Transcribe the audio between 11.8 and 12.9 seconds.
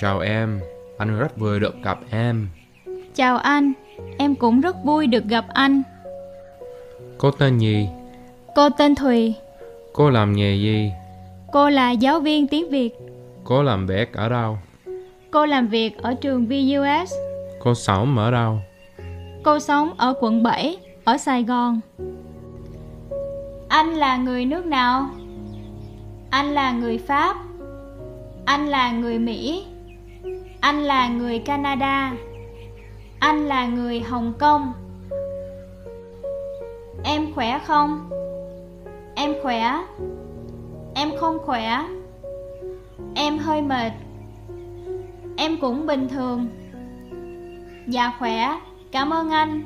giáo viên tiếng